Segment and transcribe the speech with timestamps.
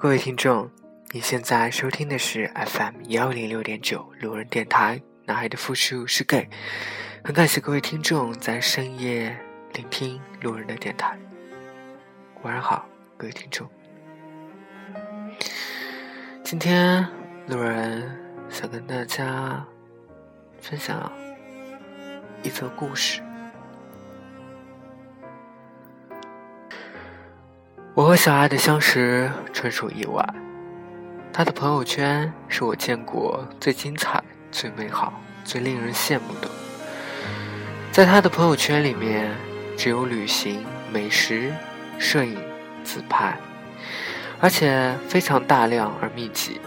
[0.00, 0.70] 各位听众，
[1.10, 5.02] 你现在收听的是 FM 幺零六点九路人电台。
[5.24, 6.48] 男孩的复数是 gay，
[7.24, 9.36] 很感谢各位听众在深夜
[9.74, 11.18] 聆听路人的电台。
[12.42, 13.68] 晚上好，各位听众。
[16.44, 17.04] 今天
[17.48, 18.16] 路人
[18.48, 19.66] 想跟大家
[20.60, 21.10] 分享
[22.44, 23.20] 一则故事。
[27.98, 30.24] 我和小爱的相识纯属意外，
[31.32, 36.48] 她的朋友圈是我见过最精彩、最美好、最令人羡慕的。
[37.90, 39.34] 在她的朋友圈里面，
[39.76, 41.52] 只有旅行、美食、
[41.98, 42.38] 摄影、
[42.84, 43.36] 自拍，
[44.38, 46.60] 而且非常大量而密集。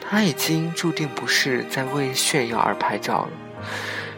[0.00, 3.30] 她已经注定不是在为炫耀而拍照了。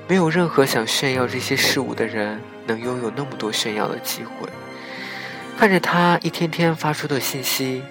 [0.06, 4.46] 没有任何想炫耀这些事物的人能拥有那么多炫耀的机会。
[5.56, 7.82] 看着他一天天发出的信息，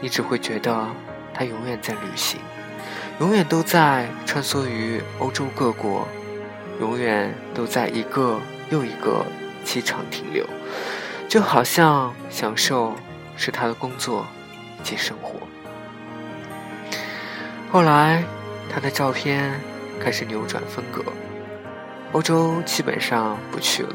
[0.00, 0.86] 你只会觉得
[1.34, 2.40] 他永远在旅行，
[3.20, 6.08] 永远都在穿梭于欧洲各国，
[6.80, 9.26] 永远都在一个又一个
[9.64, 10.46] 机场停留，
[11.28, 12.94] 就好像享受
[13.36, 14.24] 是他的工作
[14.80, 15.34] 以及生活。
[17.70, 18.22] 后来，
[18.72, 19.52] 他的照片
[20.00, 21.04] 开始扭转风格，
[22.12, 23.94] 欧洲基本上不去了，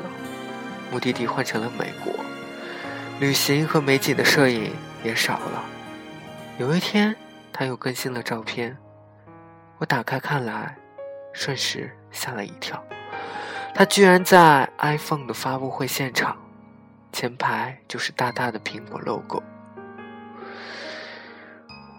[0.92, 2.14] 目的地换成了美国。
[3.20, 5.64] 旅行和美景的摄影也少了。
[6.58, 7.14] 有一天，
[7.52, 8.78] 他又更新了照片，
[9.78, 10.78] 我打开看来，
[11.34, 12.82] 瞬时吓了一跳。
[13.76, 16.38] 他居然在 iPhone 的发布会现场，
[17.12, 19.44] 前排就是大大的苹果 logo。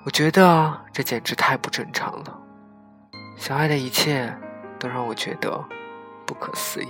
[0.06, 2.40] 我觉得这简直太不正常了。
[3.36, 4.34] 小爱的一切
[4.78, 5.62] 都让我觉得
[6.24, 6.88] 不可思议。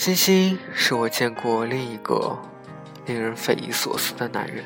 [0.00, 2.34] 星星是我见过另一个
[3.04, 4.64] 令人匪夷所思的男人。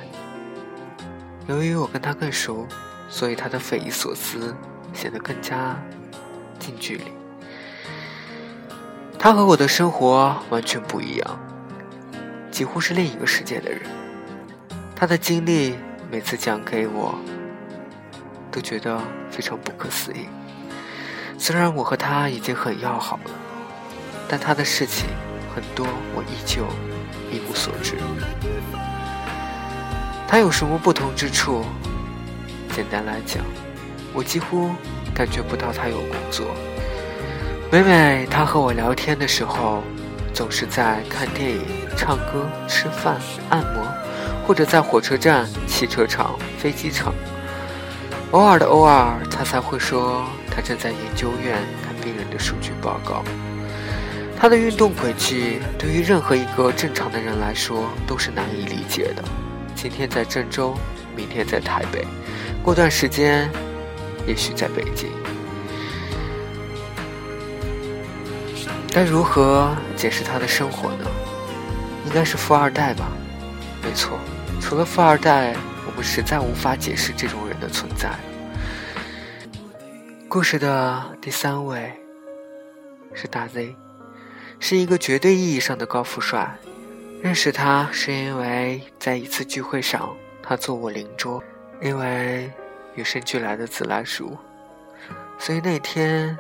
[1.49, 2.69] 由于我跟他更熟，
[3.09, 4.55] 所以他的匪夷所思
[4.93, 5.77] 显得更加
[6.61, 7.07] 近距离。
[9.19, 11.41] 他和我的生活完全不一样，
[12.53, 13.81] 几乎是另一个世界的人。
[14.95, 15.75] 他的经历
[16.13, 17.13] 每次讲给我，
[18.53, 19.01] 都觉得
[19.33, 20.29] 非常不可思议。
[21.37, 23.44] 虽然我和他已经很要好了。
[24.29, 25.07] 但他的事情
[25.55, 26.67] 很多，我依旧
[27.31, 27.97] 一无所知。
[30.27, 31.65] 他有什么不同之处？
[32.75, 33.45] 简单来讲，
[34.13, 34.71] 我几乎
[35.15, 36.47] 感觉不到他有工作。
[37.71, 39.83] 每每他和我聊天的时候，
[40.33, 41.63] 总是在看电影、
[41.97, 43.21] 唱歌、吃饭、
[43.51, 43.87] 按摩，
[44.45, 47.15] 或者在火车站、汽车厂、飞机场。
[48.33, 53.23] 偶尔的偶尔，他才会说他正在研究院看病人的数据报告。
[54.45, 59.25] 他的运动轨迹对于任何一个正常的人来说都是难以理解的。
[59.75, 60.75] 今天在郑州，
[61.17, 62.07] 明天在台北，
[62.63, 63.49] 过段时间，
[64.27, 65.11] 也许在北京。
[68.93, 71.07] 该如何解释他的生活呢？
[72.05, 73.11] 应该是富二代吧。
[73.83, 74.19] 没错，
[74.61, 75.57] 除了富二代，
[75.87, 78.11] 我们实在无法解释这种人的存在。
[80.29, 81.91] 故事的第三位
[83.15, 83.75] 是大 Z。
[84.67, 86.57] 是一个绝对意义上的高富帅。
[87.21, 91.45] 认识他是因为在一次聚会上，他坐我邻桌，
[91.83, 92.51] 因为
[92.95, 94.39] 与生俱来的自来熟，
[95.39, 96.35] 所以那天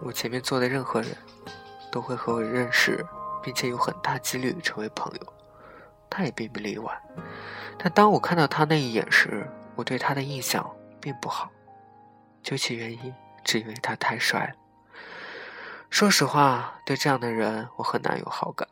[0.00, 1.10] 我前面坐的任何人
[1.92, 3.04] 都会和我认识，
[3.42, 5.32] 并且有很大几率成为朋友。
[6.08, 6.98] 他也并不例外。
[7.76, 10.66] 但当我看到他那一眼时，我对他的印象
[10.98, 11.50] 并不好。
[12.42, 13.14] 究其原因，
[13.44, 14.59] 只因为他太帅了。
[15.90, 18.66] 说实话，对这样的人我很难有好感。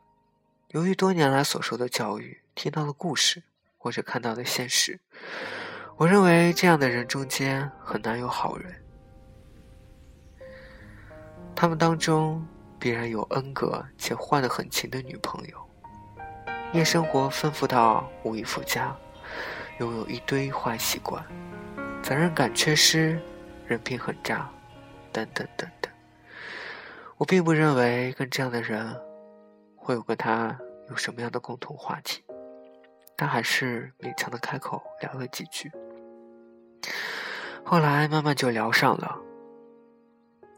[0.69, 3.43] 由于多年来所受的教育、听到的故事
[3.77, 4.99] 或者看到的现实，
[5.97, 8.83] 我认为这样的人中间很难有好人。
[11.57, 12.47] 他们当中
[12.79, 15.71] 必然有恩格且换得很勤的女朋友，
[16.73, 18.97] 夜生活丰富到无以复加，
[19.81, 21.23] 拥有一堆坏习惯，
[22.01, 23.21] 责任感缺失，
[23.67, 24.49] 人品很渣，
[25.13, 25.88] 等等等等。
[27.19, 28.97] 我并不认为跟这样的人
[29.75, 30.57] 会有跟他
[30.89, 32.23] 有什么样的共同话题，
[33.17, 35.69] 但还是勉强的开口聊了几句。
[37.65, 39.19] 后来慢慢就聊上了。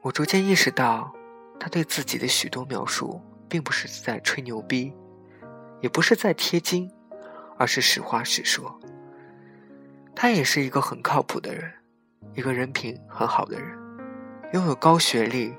[0.03, 1.11] 我逐渐意识到，
[1.59, 3.19] 他对自己的许多描述，
[3.49, 4.95] 并不是在吹牛逼，
[5.81, 6.93] 也不是在贴金，
[7.57, 8.79] 而是实话实说。
[10.15, 11.73] 他也是一个很靠谱的人，
[12.35, 13.79] 一个人品很好的人，
[14.53, 15.55] 拥有高学历。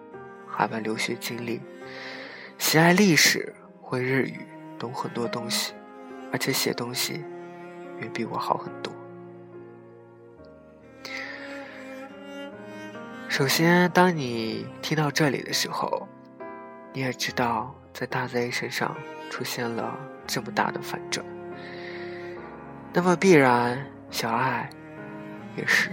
[0.51, 1.61] 海外留学经历，
[2.57, 4.45] 喜爱历史，会日语，
[4.77, 5.73] 懂很多东西，
[6.31, 7.23] 而且写东西
[7.99, 8.93] 远比我好很多。
[13.29, 16.07] 首先，当你听到这里的时候，
[16.93, 18.95] 你也知道，在大 Z 身上
[19.29, 21.25] 出现了这么大的反转，
[22.93, 24.69] 那么必然小爱
[25.55, 25.89] 也是，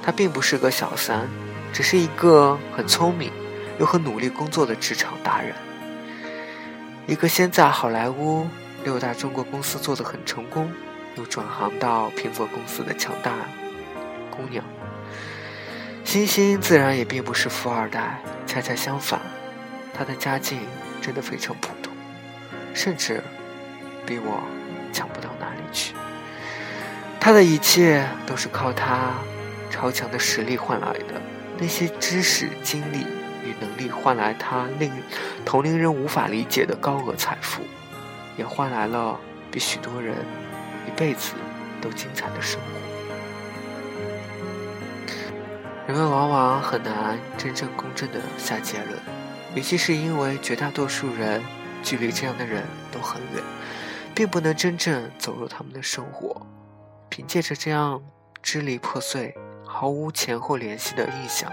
[0.00, 1.28] 他并不是个小三，
[1.72, 3.32] 只是一个很聪明
[3.78, 5.54] 又很努力工作的职场达人，
[7.06, 8.46] 一个先在好莱坞
[8.84, 10.72] 六大中国公司做得很成功，
[11.16, 13.32] 又转行到苹果公司的强大
[14.30, 14.64] 姑娘。
[16.04, 19.20] 星星自然也并不是富二代，恰恰相反，
[19.92, 20.58] 她的家境
[21.02, 21.92] 真的非常普通，
[22.72, 23.22] 甚至
[24.06, 24.42] 比我
[24.92, 25.94] 强不到哪里去。
[27.20, 29.14] 她的一切都是靠她
[29.68, 31.20] 超强的实力换来的，
[31.58, 33.04] 那些知识、经历
[33.46, 34.92] 与能力换来他令
[35.44, 37.62] 同龄人无法理解的高额财富，
[38.36, 39.18] 也换来了
[39.50, 40.16] 比许多人
[40.86, 41.34] 一辈子
[41.80, 42.66] 都精彩的生活。
[45.86, 48.98] 人们往往很难真正公正的下结论，
[49.54, 51.40] 尤其是因为绝大多数人
[51.82, 53.42] 距离这样的人都很远，
[54.12, 56.44] 并不能真正走入他们的生活。
[57.08, 58.02] 凭借着这样
[58.42, 59.32] 支离破碎、
[59.64, 61.50] 毫无前后联系的印象，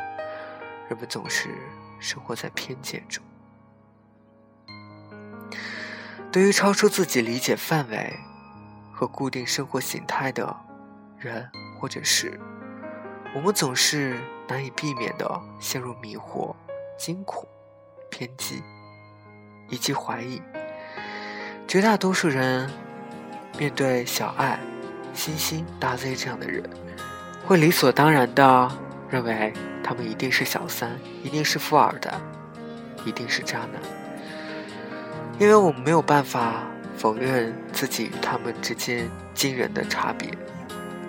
[0.89, 1.49] 人们总是
[2.03, 3.23] 生活在偏见中。
[6.31, 8.13] 对于超出自己理解范围
[8.91, 10.55] 和固定生活形态的
[11.17, 12.37] 人或者事。
[13.35, 16.53] 我们总是难以避免的陷入迷惑、
[16.99, 17.47] 惊恐、
[18.09, 18.61] 偏激
[19.69, 20.41] 以及怀疑。
[21.67, 22.69] 绝大多数人
[23.57, 24.59] 面对小爱、
[25.13, 26.69] 星星、大 Z 这样的人，
[27.45, 28.71] 会理所当然的
[29.13, 30.89] 认为他们一定是小三，
[31.21, 32.11] 一定是富二代，
[33.05, 33.79] 一定是渣男，
[35.37, 36.63] 因为我们没有办法
[36.97, 40.31] 否认自己与他们之间惊人的差别。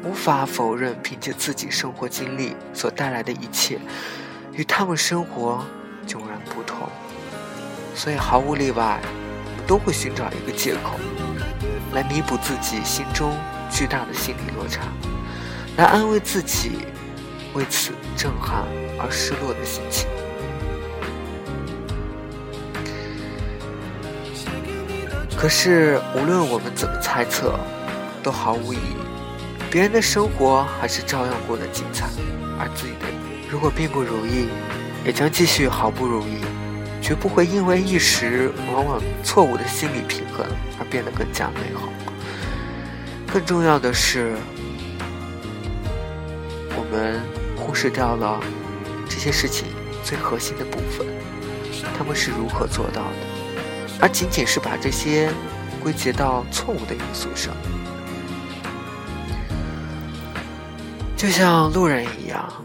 [0.03, 3.79] 无法否认，凭借自己生活经历所带来的一切，
[4.53, 5.65] 与他们生活
[6.07, 6.87] 迥然不同。
[7.95, 9.01] 所以毫无例外，
[9.47, 11.01] 我们都会寻找一个借口，
[11.95, 13.35] 来弥补自己心中
[13.71, 14.83] 巨大的心理落差，
[15.79, 16.81] 来安慰自己
[17.55, 18.65] 为此震撼
[18.99, 20.09] 而失落的心情。
[25.37, 27.59] 可是，无论我们怎么猜测，
[28.23, 28.97] 都毫无意义。
[29.71, 32.07] 别人的生活还是照样过得精彩，
[32.59, 33.07] 而自己的
[33.51, 34.49] 如果并不如意，
[35.05, 36.39] 也将继续毫不如意，
[37.03, 40.47] 绝不会因为一时往往错误的心理平衡
[40.79, 41.89] 而变得更加美好。
[43.31, 44.35] 更重要的是，
[46.71, 47.21] 我们
[47.75, 48.41] 忽视掉了
[49.09, 49.67] 这些事情
[50.05, 51.05] 最核心的部分，
[51.99, 55.29] 他们是如何做到的，而仅仅是把这些
[55.83, 57.53] 归结到错误的因素上。
[61.17, 62.65] 就像路人一样，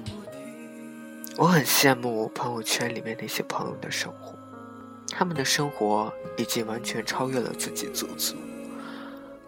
[1.37, 4.35] 我很羡慕朋友圈里面那些朋友的生活，
[5.11, 8.35] 他们的生活已经完全超越了自己足足。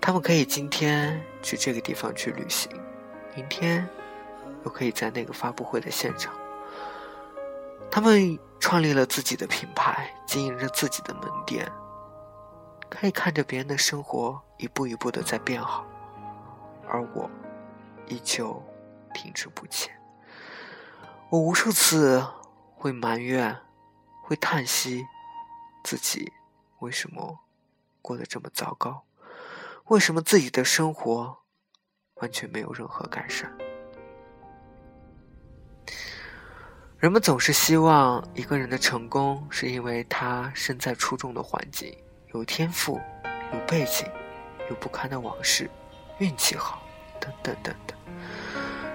[0.02, 2.72] 他们可以今天去这个地方去旅行，
[3.36, 3.88] 明天
[4.64, 6.34] 又可以在那个发布会的现场。
[7.90, 11.72] 他们创立了自己的品牌，经营着自己的门店，
[12.90, 15.86] 可以看着别人的生活一步一步的在变好，
[16.88, 17.30] 而我
[18.08, 18.62] 依旧。
[19.14, 19.94] 停滞不前，
[21.30, 22.26] 我无数次
[22.78, 23.60] 会埋怨，
[24.24, 25.06] 会叹息，
[25.84, 26.32] 自己
[26.80, 27.40] 为什么
[28.02, 29.04] 过得这么糟糕？
[29.88, 31.40] 为什么自己的生活
[32.22, 33.54] 完全没有任何改善？
[37.02, 41.92] 人们总是希望一个人的成功是因为他身在出众的环境，
[42.32, 43.02] 有天赋，
[43.52, 44.08] 有背景，
[44.70, 45.68] 有不堪的往事，
[46.20, 46.84] 运气好，
[47.20, 47.98] 等等等等。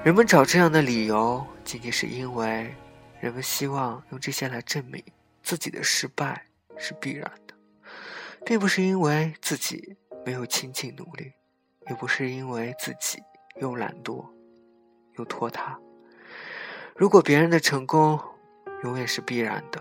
[0.04, 2.72] 人们找这样的理由，仅仅是因为
[3.18, 5.02] 人们希望用这些来证明
[5.42, 6.46] 自己的失败
[6.78, 7.54] 是必然的，
[8.44, 11.32] 并不是因为自己没有亲近努力，
[11.88, 13.20] 也不是因为自己
[13.60, 14.24] 又懒惰
[15.18, 15.76] 又拖沓。
[16.98, 18.18] 如果别人的成功
[18.82, 19.78] 永远是必然的，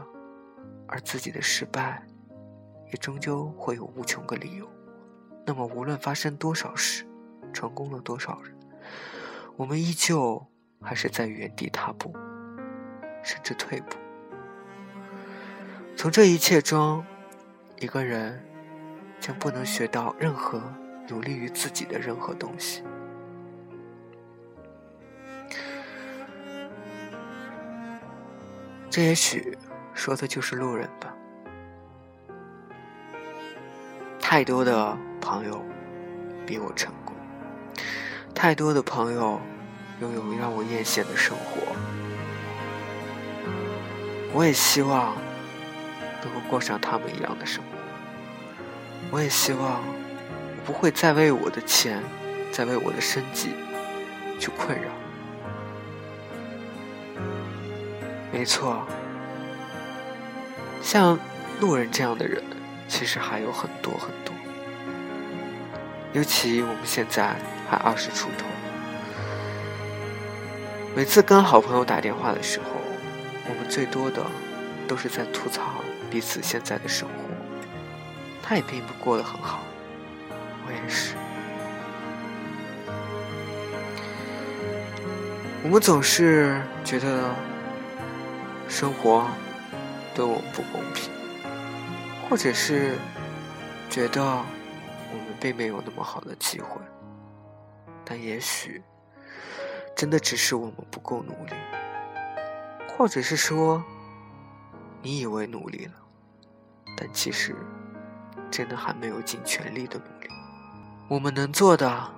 [0.86, 2.06] 而自己的失败
[2.88, 4.70] 也终究会有无穷个理由，
[5.46, 7.06] 那么无论发生多少事，
[7.54, 8.54] 成功了多少人。
[9.56, 10.46] 我们依旧
[10.82, 12.14] 还是在原地踏步，
[13.24, 13.96] 甚至退步。
[15.96, 17.02] 从这一切中，
[17.80, 18.46] 一个人
[19.22, 20.62] 将不能学到任何
[21.08, 22.84] 有利于自己的任何东西。
[28.96, 29.58] 这也许
[29.94, 31.14] 说的就是路人吧。
[34.22, 35.62] 太多的朋友
[36.46, 37.14] 比我成功。
[38.34, 39.42] 太多的朋友
[40.00, 41.76] 拥有让我艳羡的生活，
[44.32, 45.18] 我也希望
[46.24, 47.78] 能够过上他们一样的生活。
[49.12, 52.02] 我也希望我不会再为我的钱，
[52.50, 53.50] 再为我的生计
[54.40, 54.88] 去困扰。
[58.36, 58.86] 没错，
[60.82, 61.18] 像
[61.62, 62.44] 路人这样的人，
[62.86, 64.36] 其实还有很多很多。
[66.12, 67.34] 尤其我们现在
[67.70, 68.46] 还二十出头，
[70.94, 72.66] 每次跟好朋友打电话的时候，
[73.48, 74.22] 我们最多的
[74.86, 75.62] 都是在吐槽
[76.12, 77.14] 彼此现在的生活。
[78.44, 79.62] 他也并不过得很好，
[80.68, 81.16] 我也是。
[85.64, 87.34] 我们总是觉得
[88.68, 89.28] 生活
[90.14, 91.12] 对我们不公平，
[92.30, 92.98] 或者是
[93.90, 94.44] 觉得。
[95.08, 96.82] 我们并没有那么好的机会，
[98.04, 98.84] 但也许
[99.96, 101.54] 真的只是我们不够努力，
[102.90, 103.82] 或者是说
[105.02, 105.94] 你以为努力了，
[106.98, 107.56] 但其实
[108.52, 110.28] 真的还没有尽全力的努力。
[111.08, 112.12] 我们能做的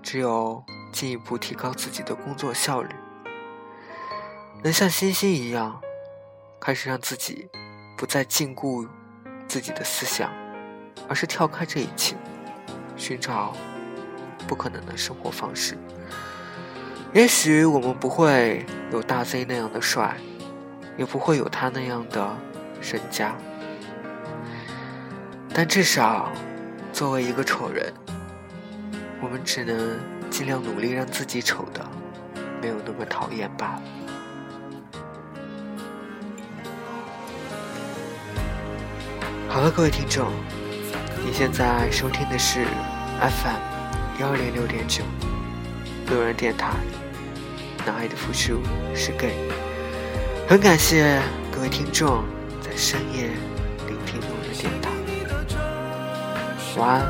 [0.00, 2.94] 只有进一步提高自己的工作效率，
[4.64, 5.78] 能像星星一样，
[6.58, 7.50] 开始让自己
[7.98, 8.88] 不再禁锢
[9.46, 10.32] 自己的思想。
[11.06, 12.16] 而是跳开这一切，
[12.96, 13.54] 寻找
[14.48, 15.76] 不可能的生活方式。
[17.12, 20.16] 也许我们不会有大 Z 那样的帅，
[20.96, 22.34] 也不会有他那样的
[22.80, 23.36] 身家，
[25.52, 26.32] 但至少
[26.90, 27.92] 作为一个丑人，
[29.20, 31.86] 我们只能尽量努力让自己丑的
[32.62, 33.82] 没有那么讨厌罢了。
[39.54, 40.32] 好了，各位听众。
[41.24, 42.64] 你现在收听的是
[43.20, 45.04] FM 幺零六点九
[46.10, 46.72] 路人电台，
[47.86, 48.60] 男爱的付出
[48.96, 49.32] 是 gay，
[50.48, 51.20] 很感谢
[51.52, 52.24] 各位听众
[52.60, 53.30] 在深夜
[53.86, 54.90] 聆听路人电台，
[56.76, 57.06] 晚安，